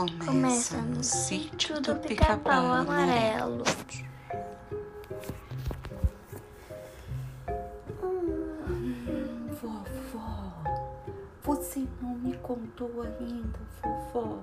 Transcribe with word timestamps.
Começa, 0.00 0.24
Começa 0.24 0.76
no 0.80 1.04
sítio 1.04 1.78
do 1.82 1.94
pica-pau 1.96 2.72
amarelo. 2.72 3.62
Hum, 8.02 9.48
vovó, 9.60 10.54
você 11.44 11.86
não 12.00 12.14
me 12.14 12.34
contou 12.38 12.90
ainda, 13.02 13.58
vovó, 13.82 14.38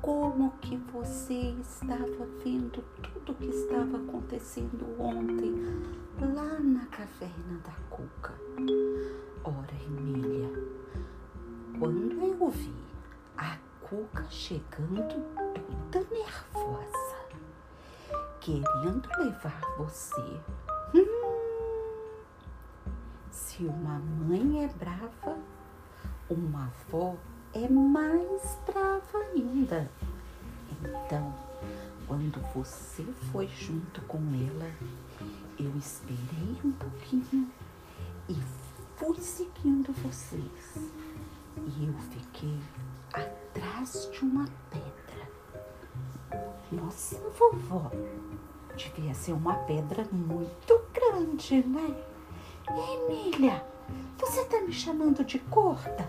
como 0.00 0.50
que 0.62 0.78
você 0.90 1.54
estava 1.60 2.26
vendo 2.42 2.82
tudo 3.02 3.34
que 3.34 3.48
estava 3.48 3.98
acontecendo 3.98 4.98
ontem 4.98 5.52
lá 6.22 6.58
na 6.58 6.86
caverna 6.86 7.60
da 7.66 7.72
Cuca. 7.90 8.32
Ora, 9.44 9.74
Emília, 9.86 10.50
quando 11.78 12.18
eu 12.18 12.48
vi 12.48 12.89
Cuca 13.90 14.24
chegando 14.30 15.02
toda 15.90 16.06
nervosa, 16.14 17.16
querendo 18.40 19.08
levar 19.18 19.60
você. 19.76 20.40
Hum, 20.94 22.12
se 23.32 23.64
uma 23.64 23.98
mãe 23.98 24.62
é 24.62 24.68
brava, 24.68 25.36
uma 26.30 26.66
avó 26.66 27.16
é 27.52 27.68
mais 27.68 28.56
brava 28.64 29.18
ainda. 29.34 29.90
Então, 30.80 31.34
quando 32.06 32.40
você 32.54 33.02
foi 33.32 33.48
junto 33.48 34.00
com 34.02 34.18
ela, 34.18 34.70
eu 35.58 35.76
esperei 35.76 36.56
um 36.64 36.70
pouquinho 36.70 37.50
e 38.28 38.36
fui 38.94 39.18
seguindo 39.20 39.92
vocês. 39.94 40.76
E 41.56 41.86
eu 41.86 41.94
fiquei 42.12 42.56
atrás 43.12 43.39
de 43.82 44.20
uma 44.22 44.46
pedra. 44.70 46.50
Nossa, 46.70 47.16
vovó, 47.30 47.90
devia 48.76 49.14
ser 49.14 49.32
uma 49.32 49.54
pedra 49.54 50.06
muito 50.12 50.82
grande, 50.92 51.62
né? 51.66 51.96
Emília, 52.68 53.64
você 54.18 54.44
tá 54.44 54.60
me 54.60 54.72
chamando 54.72 55.24
de 55.24 55.38
corta? 55.38 56.06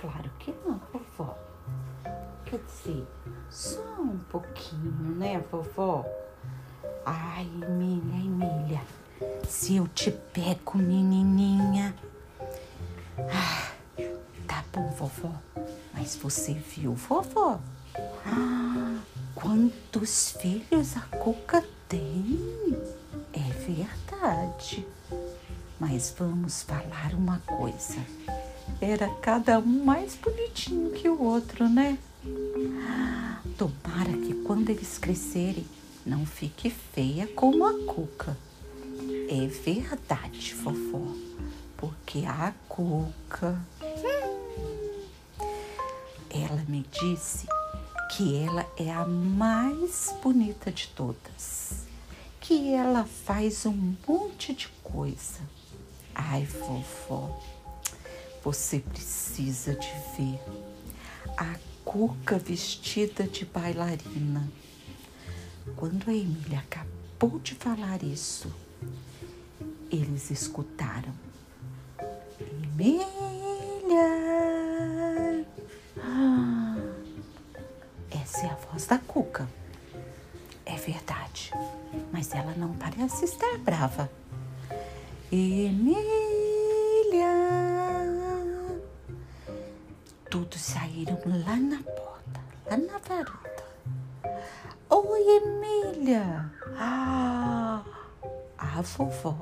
Claro 0.00 0.28
que 0.40 0.52
não, 0.66 0.80
vovó. 0.92 1.38
Quer 2.44 2.58
dizer, 2.58 3.06
só 3.48 3.80
um 4.00 4.18
pouquinho, 4.28 5.16
né, 5.16 5.42
vovó? 5.52 6.04
Ai, 7.06 7.48
Emília, 7.62 8.24
Emília, 8.24 8.80
se 9.48 9.76
eu 9.76 9.86
te 9.86 10.10
pego, 10.10 10.78
menininha. 10.78 11.94
Ah, 13.16 13.70
tá 14.48 14.64
bom, 14.72 14.88
vovó. 14.90 15.32
Mas 16.02 16.16
você 16.16 16.52
viu, 16.54 16.94
vovó? 16.94 17.60
Ah, 18.26 18.98
quantos 19.36 20.32
filhos 20.32 20.96
a 20.96 21.00
Cuca 21.16 21.64
tem? 21.88 22.76
É 23.32 23.52
verdade. 23.52 24.84
Mas 25.78 26.12
vamos 26.18 26.64
falar 26.64 27.14
uma 27.14 27.38
coisa. 27.46 28.04
Era 28.80 29.08
cada 29.20 29.60
um 29.60 29.84
mais 29.84 30.16
bonitinho 30.16 30.90
que 30.90 31.08
o 31.08 31.22
outro, 31.22 31.68
né? 31.68 31.96
Tomara 33.56 34.12
que 34.26 34.34
quando 34.42 34.70
eles 34.70 34.98
crescerem 34.98 35.64
não 36.04 36.26
fique 36.26 36.68
feia 36.68 37.28
como 37.28 37.64
a 37.64 37.74
Cuca. 37.84 38.36
É 39.28 39.46
verdade, 39.46 40.52
vovó. 40.54 41.14
Porque 41.76 42.24
a 42.26 42.52
Cuca. 42.68 43.56
Ela 46.34 46.64
me 46.66 46.82
disse 46.90 47.46
que 48.10 48.42
ela 48.42 48.66
é 48.78 48.90
a 48.90 49.06
mais 49.06 50.14
bonita 50.22 50.72
de 50.72 50.88
todas. 50.88 51.86
Que 52.40 52.72
ela 52.72 53.04
faz 53.04 53.66
um 53.66 53.94
monte 54.08 54.54
de 54.54 54.68
coisa. 54.82 55.40
Ai, 56.14 56.44
vovó, 56.46 57.38
você 58.42 58.80
precisa 58.80 59.74
de 59.74 59.92
ver 60.16 60.40
a 61.36 61.56
Cuca 61.84 62.38
vestida 62.38 63.24
de 63.24 63.44
bailarina. 63.44 64.50
Quando 65.76 66.08
a 66.08 66.14
Emília 66.14 66.60
acabou 66.60 67.38
de 67.40 67.54
falar 67.54 68.02
isso, 68.02 68.52
eles 69.90 70.30
escutaram. 70.30 71.12
Emília! 72.40 74.21
É 78.40 78.46
a 78.46 78.54
voz 78.54 78.86
da 78.86 78.98
Cuca. 78.98 79.48
É 80.64 80.76
verdade, 80.76 81.52
mas 82.12 82.32
ela 82.34 82.54
não 82.56 82.72
parece 82.74 83.24
estar 83.24 83.58
brava. 83.58 84.10
Emília! 85.30 86.02
Todos 90.30 90.60
saíram 90.60 91.18
lá 91.26 91.56
na 91.56 91.82
porta, 91.82 92.40
lá 92.70 92.76
na 92.76 92.98
varanda. 92.98 93.64
Oi, 94.88 95.20
Emília! 95.20 96.50
Ah, 96.76 97.82
a 98.56 98.82
vovó, 98.82 99.36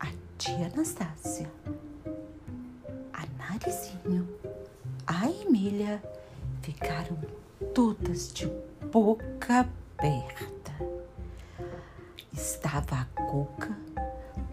a 0.00 0.06
tia 0.36 0.70
Anastácia, 0.72 1.50
a 3.12 3.24
Narizinho, 3.38 4.28
a 5.06 5.28
Emília 5.30 6.02
ficaram 6.62 7.18
todas 7.74 8.32
de 8.32 8.46
boca 8.90 9.68
aberta. 9.98 10.72
Estava 12.32 12.96
a 12.96 13.04
Cuca 13.22 13.76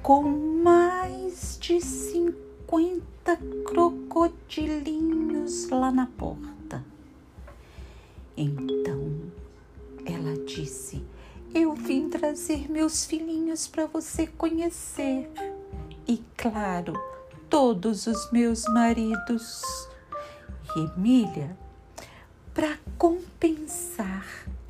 com 0.01 0.23
mais 0.63 1.57
de 1.59 1.81
50 1.81 3.37
crocodilinhos 3.65 5.69
lá 5.69 5.91
na 5.91 6.05
porta. 6.05 6.83
Então 8.37 9.21
ela 10.05 10.37
disse: 10.45 11.03
Eu 11.53 11.73
vim 11.73 12.09
trazer 12.09 12.69
meus 12.69 13.05
filhinhos 13.05 13.67
para 13.67 13.85
você 13.85 14.27
conhecer. 14.27 15.29
E 16.07 16.23
claro, 16.37 16.93
todos 17.49 18.07
os 18.07 18.31
meus 18.31 18.63
maridos. 18.65 19.61
Emília, 20.75 21.57
para 22.55 22.79
compensar 22.97 24.25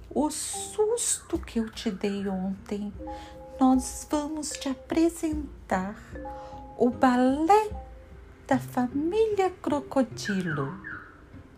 o 0.09 0.31
susto 0.31 1.37
que 1.37 1.59
eu 1.59 1.69
te 1.69 1.91
dei 1.91 2.27
ontem, 2.27 2.91
nós 3.59 4.07
vamos 4.09 4.49
te 4.49 4.67
apresentar 4.67 5.95
o 6.79 6.89
balé 6.89 7.69
da 8.47 8.57
família 8.57 9.51
Crocodilo. 9.61 10.73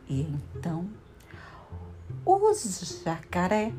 E 0.09 0.21
então, 0.21 0.89
os 2.25 3.01
jacaré 3.05 3.73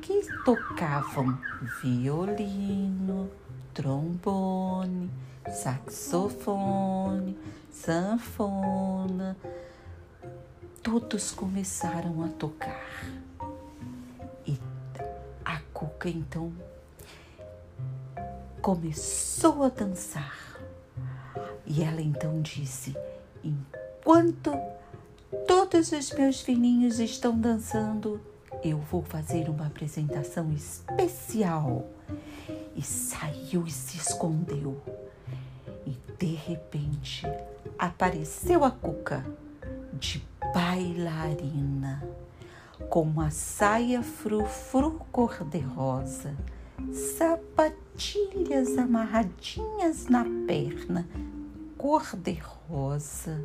que 0.00 0.22
tocavam 0.44 1.38
violino, 1.82 3.30
trombone, 3.74 5.10
saxofone, 5.52 7.38
sanfona, 7.70 9.36
todos 10.88 11.32
começaram 11.32 12.24
a 12.24 12.28
tocar. 12.28 13.04
E 14.46 14.58
a 15.44 15.60
Cuca 15.74 16.08
então 16.08 16.50
começou 18.62 19.64
a 19.64 19.68
dançar. 19.68 20.58
E 21.66 21.82
ela 21.82 22.00
então 22.00 22.40
disse: 22.40 22.96
Enquanto 23.44 24.50
todos 25.46 25.92
os 25.92 26.10
meus 26.12 26.40
filhinhos 26.40 26.98
estão 26.98 27.38
dançando, 27.38 28.18
eu 28.64 28.78
vou 28.78 29.02
fazer 29.02 29.50
uma 29.50 29.66
apresentação 29.66 30.50
especial. 30.52 31.86
E 32.74 32.82
saiu 32.82 33.66
e 33.66 33.70
se 33.70 33.98
escondeu. 33.98 34.80
E 35.86 35.98
de 36.18 36.34
repente 36.34 37.26
apareceu 37.78 38.64
a 38.64 38.70
Cuca 38.70 39.22
de 39.92 40.26
bailarina, 40.52 42.02
com 42.88 43.02
uma 43.02 43.30
saia 43.30 44.02
frufru 44.02 45.00
cor-de-rosa, 45.12 46.34
sapatilhas 46.92 48.78
amarradinhas 48.78 50.06
na 50.06 50.24
perna, 50.46 51.08
cor-de-rosa, 51.76 53.44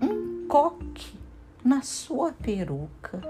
um 0.00 0.46
coque 0.48 1.18
na 1.64 1.82
sua 1.82 2.32
peruca, 2.32 3.20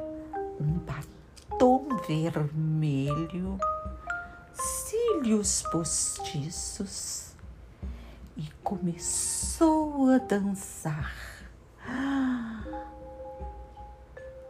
um 0.60 0.78
batom 0.78 1.88
vermelho, 2.06 3.58
cílios 4.52 5.62
postiços 5.70 7.27
e 8.38 8.48
começou 8.62 10.10
a 10.10 10.18
dançar. 10.18 11.12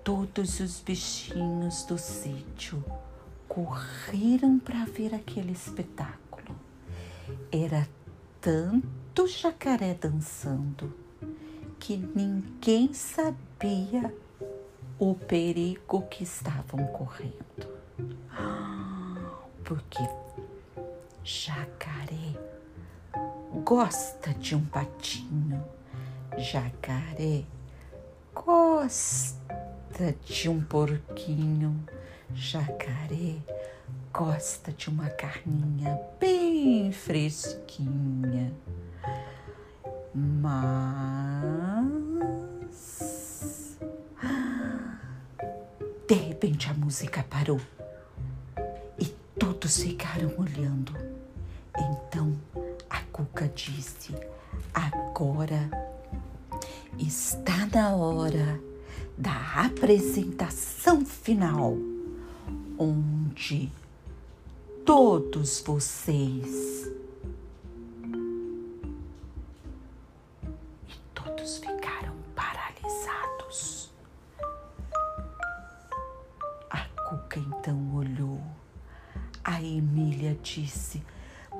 Todos 0.05 0.61
os 0.61 0.81
bichinhos 0.81 1.85
do 1.85 1.96
sítio 1.96 2.85
correram 3.49 4.58
para 4.58 4.85
ver 4.85 5.14
aquele 5.14 5.52
espetáculo. 5.52 6.55
Era 7.50 7.88
tanto 8.40 9.26
jacaré 9.26 9.94
dançando 9.94 10.94
que 11.79 11.96
ninguém 11.96 12.93
sabia 12.93 14.14
o 14.99 15.14
perigo 15.14 16.02
que 16.08 16.25
estavam 16.25 16.87
correndo. 16.88 17.69
Porque 19.64 20.02
jacaré 21.23 22.48
gosta 23.65 24.33
de 24.35 24.55
um 24.55 24.65
patinho, 24.65 25.65
jacaré 26.37 27.45
gosta 28.35 30.15
de 30.25 30.49
um 30.49 30.63
porquinho, 30.63 31.85
jacaré 32.35 33.37
gosta 34.13 34.73
de 34.73 34.89
uma 34.89 35.09
carninha 35.11 35.99
bem 36.21 36.93
fresquinha. 36.93 38.53
Mas 40.15 40.59
de 46.07 46.15
repente 46.15 46.71
a 46.71 46.75
música 46.75 47.25
parou 47.29 47.61
e 48.99 49.07
todos 49.39 49.83
ficaram 49.83 50.33
olhando. 50.39 50.93
Então 51.77 52.38
Cuca 53.19 53.49
disse: 53.49 54.15
Agora 54.73 55.69
está 56.97 57.67
na 57.67 57.97
hora 57.97 58.61
da 59.17 59.65
apresentação 59.65 61.05
final, 61.05 61.76
onde 62.79 63.73
todos 64.87 65.61
vocês 65.67 66.87
e 70.87 70.94
todos 71.12 71.59
ficaram 71.59 72.14
paralisados. 72.37 73.91
A 76.71 76.85
Cuca 77.09 77.41
então 77.41 77.97
olhou. 77.97 78.41
A 79.43 79.61
Emília 79.61 80.38
disse: 80.41 81.03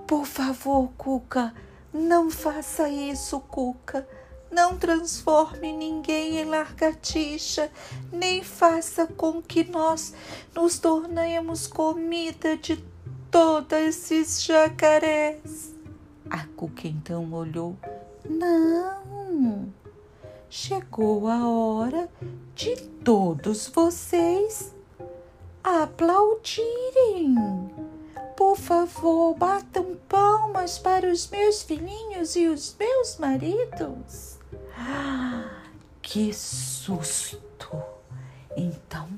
Por 0.09 0.25
favor, 0.25 0.91
Cuca, 0.97 1.53
não 1.93 2.31
faça 2.31 2.89
isso, 2.89 3.39
Cuca. 3.41 4.09
Não 4.51 4.79
transforme 4.79 5.71
ninguém 5.71 6.39
em 6.39 6.47
largatixa, 6.47 7.71
nem 8.11 8.43
faça 8.43 9.07
com 9.07 9.43
que 9.43 9.65
nós 9.65 10.15
nos 10.55 10.79
tornemos 10.79 11.67
comida 11.67 12.57
de 12.57 12.83
todos 13.31 13.71
esses 13.79 14.43
jacarés. 14.43 15.75
A 16.31 16.47
Cuca 16.57 16.89
então 16.89 17.31
olhou. 17.31 17.77
Não, 18.27 19.71
chegou 20.49 21.29
a 21.29 21.47
hora 21.47 22.09
de 22.55 22.77
todos 23.05 23.69
vocês 23.69 24.75
aplaudirem. 25.63 27.35
Por 28.39 28.57
favor, 28.57 29.35
batam 29.35 29.97
palmas 30.09 30.79
para 30.79 31.11
os 31.11 31.29
meus 31.29 31.65
filhinhos 31.65 32.37
e 32.37 32.47
os 32.47 32.77
meus 32.79 33.19
maridos. 33.19 34.39
Que 36.01 36.33
susto! 36.33 37.83
Então 38.57 39.09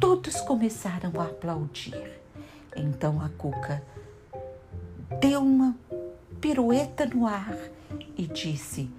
todos 0.00 0.40
começaram 0.40 1.12
a 1.20 1.24
aplaudir. 1.24 2.18
Então 2.74 3.20
a 3.20 3.28
Cuca 3.36 3.82
deu 5.20 5.42
uma 5.42 5.76
pirueta 6.40 7.04
no 7.04 7.26
ar 7.26 7.58
e 8.16 8.26
disse: 8.26 8.90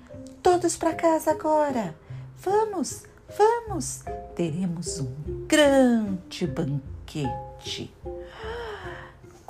Todos 0.43 0.77
para 0.77 0.93
casa 0.93 1.31
agora! 1.31 1.95
Vamos, 2.37 3.03
vamos! 3.35 4.03
Teremos 4.35 4.99
um 4.99 5.45
grande 5.47 6.45
banquete. 6.45 7.91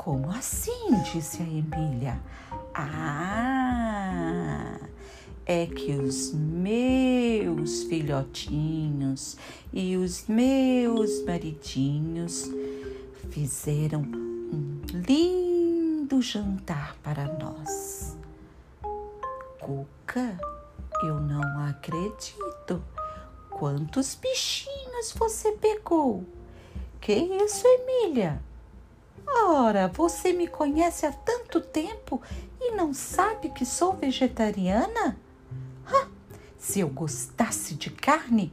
Como 0.05 0.29
assim? 0.29 1.01
disse 1.11 1.41
a 1.41 1.47
Emília. 1.47 2.21
Ah, 2.75 4.77
é 5.43 5.65
que 5.65 5.93
os 5.93 6.31
meus 6.31 7.81
filhotinhos 7.85 9.35
e 9.73 9.97
os 9.97 10.27
meus 10.27 11.25
maridinhos 11.25 12.51
fizeram 13.31 14.03
um 14.03 14.79
lindo 14.93 16.21
jantar 16.21 16.95
para 17.01 17.25
nós. 17.39 18.15
Cuca, 19.59 20.37
eu 21.01 21.19
não 21.19 21.65
acredito. 21.65 22.79
Quantos 23.49 24.13
bichinhos 24.13 25.13
você 25.13 25.53
pegou? 25.53 26.23
Que 27.01 27.13
isso, 27.13 27.65
Emília? 27.65 28.39
Ora, 29.27 29.87
você 29.87 30.33
me 30.33 30.47
conhece 30.47 31.05
há 31.05 31.11
tanto 31.11 31.61
tempo 31.61 32.21
e 32.59 32.71
não 32.71 32.93
sabe 32.93 33.49
que 33.49 33.65
sou 33.65 33.93
vegetariana? 33.93 35.17
Se 36.57 36.79
eu 36.79 36.89
gostasse 36.89 37.75
de 37.75 37.91
carne, 37.91 38.51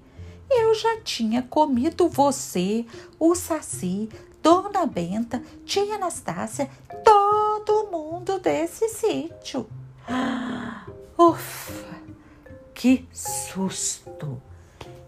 eu 0.51 0.75
já 0.75 1.01
tinha 1.01 1.43
comido 1.43 2.11
você, 2.11 2.85
o 3.19 3.35
Saci, 3.35 4.11
Dona 4.43 4.85
Benta, 4.85 5.43
tia 5.65 5.95
Anastácia, 5.95 6.71
todo 7.03 7.91
mundo 7.91 8.39
desse 8.39 8.87
sítio. 8.91 9.67
Ufa, 11.17 12.03
que 12.75 13.09
susto! 13.13 14.43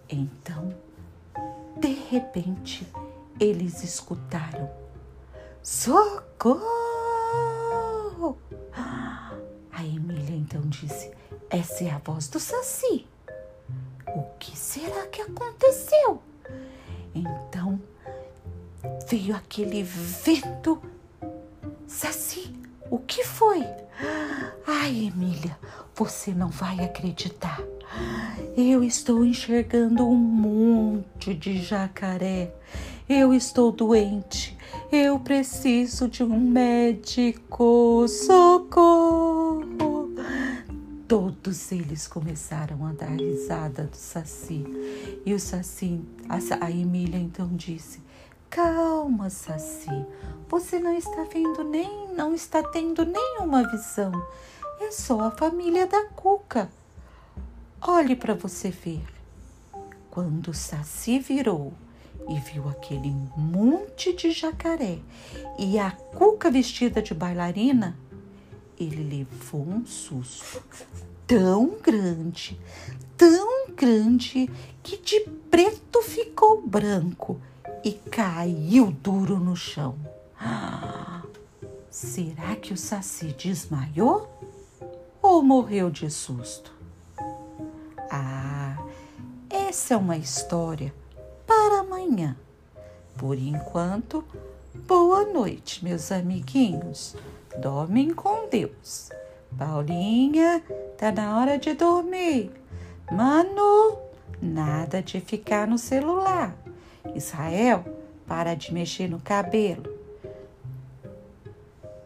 Então, 0.09 0.75
de 1.77 1.93
repente, 1.93 2.87
eles 3.39 3.85
escutaram: 3.85 4.71
Socorro! 5.65 6.61
A 9.73 9.83
Emília 9.83 10.37
então 10.37 10.61
disse: 10.69 11.11
Essa 11.49 11.85
é 11.85 11.91
a 11.91 11.97
voz 11.97 12.29
do 12.29 12.39
Saci. 12.39 13.07
O 14.15 14.25
que 14.39 14.55
será 14.55 15.07
que 15.07 15.23
aconteceu? 15.23 16.23
Então, 17.15 17.81
veio 19.09 19.35
aquele 19.35 19.83
vento. 19.83 20.83
Saci, 21.87 22.55
o 22.91 22.99
que 22.99 23.25
foi? 23.25 23.65
Ai, 24.67 25.07
Emília, 25.07 25.59
você 25.95 26.35
não 26.35 26.51
vai 26.51 26.85
acreditar. 26.85 27.63
Eu 28.57 28.85
estou 28.85 29.25
enxergando 29.25 30.07
um 30.07 30.15
monte 30.15 31.35
de 31.35 31.61
jacaré. 31.61 32.55
Eu 33.09 33.35
estou 33.35 33.73
doente. 33.73 34.57
Eu 34.93 35.19
preciso 35.19 36.09
de 36.09 36.23
um 36.23 36.39
médico. 36.39 38.07
Socorro! 38.07 39.65
Todos 41.09 41.73
eles 41.73 42.07
começaram 42.07 42.87
a 42.87 42.93
dar 42.93 43.11
risada 43.11 43.85
do 43.85 43.97
Saci. 43.97 44.65
E 45.27 45.35
o 45.35 45.41
Saci, 45.41 46.01
a, 46.29 46.65
a 46.65 46.71
Emília 46.71 47.19
então 47.19 47.49
disse: 47.53 48.01
Calma, 48.49 49.31
Saci. 49.31 49.91
Você 50.49 50.79
não 50.79 50.97
está 50.97 51.25
vendo 51.25 51.65
nem, 51.65 52.15
não 52.15 52.33
está 52.33 52.63
tendo 52.63 53.05
nenhuma 53.05 53.69
visão. 53.69 54.13
É 54.81 54.91
só 54.93 55.21
a 55.21 55.31
família 55.33 55.87
da 55.87 56.05
Cuca. 56.11 56.71
Olhe 57.87 58.17
para 58.17 58.33
você 58.33 58.71
ver. 58.71 59.05
Quando 60.11 60.49
o 60.49 60.55
Saci 60.55 61.19
virou 61.19 61.75
e 62.27 62.41
viu 62.41 62.67
aquele 62.67 63.15
monte 63.37 64.15
de 64.15 64.31
jacaré 64.31 65.01
e 65.59 65.79
a 65.79 65.91
Cuca 65.91 66.51
vestida 66.51 67.03
de 67.03 67.13
bailarina, 67.13 67.95
ele 68.81 69.19
levou 69.19 69.69
um 69.69 69.85
susto 69.85 70.65
tão 71.27 71.77
grande, 71.83 72.59
tão 73.19 73.71
grande 73.77 74.51
que 74.83 74.97
de 74.97 75.21
preto 75.51 76.01
ficou 76.01 76.67
branco 76.67 77.39
e 77.85 77.93
caiu 77.93 78.91
duro 78.93 79.39
no 79.39 79.55
chão. 79.55 79.95
Ah, 80.41 81.23
será 81.91 82.57
que 82.57 82.73
o 82.73 82.79
Saci 82.79 83.35
desmaiou 83.35 84.27
ou 85.21 85.43
morreu 85.43 85.91
de 85.91 86.11
susto? 86.11 86.74
Essa 89.75 89.95
é 89.95 89.97
uma 89.97 90.17
história 90.17 90.95
para 91.45 91.81
amanhã. 91.81 92.37
Por 93.19 93.37
enquanto, 93.37 94.25
boa 94.87 95.25
noite, 95.25 95.85
meus 95.85 96.13
amiguinhos. 96.13 97.17
Dormem 97.59 98.15
com 98.15 98.49
Deus. 98.49 99.11
Paulinha, 99.59 100.63
tá 100.97 101.11
na 101.11 101.37
hora 101.37 101.59
de 101.59 101.75
dormir. 101.75 102.53
Manu, 103.11 103.99
Nada 104.41 105.03
de 105.03 105.21
ficar 105.21 105.67
no 105.67 105.77
celular. 105.77 106.57
Israel, 107.13 107.85
para 108.29 108.55
de 108.55 108.73
mexer 108.73 109.09
no 109.09 109.19
cabelo. 109.19 109.93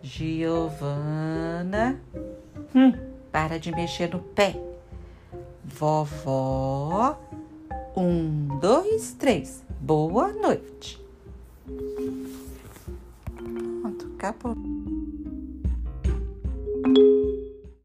Giovana, 0.01 2.01
hum, 2.75 2.95
para 3.31 3.59
de 3.59 3.71
mexer 3.73 4.11
no 4.11 4.21
pé. 4.21 4.59
Vovó, 5.63 7.28
um, 7.99 8.59
dois, 8.61 9.13
três. 9.15 9.65
Boa 9.81 10.33
noite. 10.33 11.01
Pronto, 13.83 14.07
acabou. 14.17 14.57